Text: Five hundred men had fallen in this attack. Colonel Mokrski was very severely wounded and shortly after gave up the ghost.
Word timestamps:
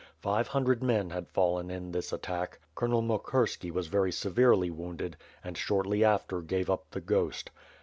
Five 0.19 0.47
hundred 0.47 0.81
men 0.81 1.11
had 1.11 1.29
fallen 1.29 1.69
in 1.69 1.91
this 1.91 2.11
attack. 2.11 2.57
Colonel 2.73 3.03
Mokrski 3.03 3.69
was 3.69 3.85
very 3.85 4.11
severely 4.11 4.71
wounded 4.71 5.15
and 5.43 5.55
shortly 5.55 6.03
after 6.03 6.41
gave 6.41 6.71
up 6.71 6.89
the 6.89 7.01
ghost. 7.01 7.51